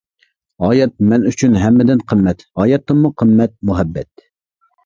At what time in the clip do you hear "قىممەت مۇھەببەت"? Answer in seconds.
3.23-4.27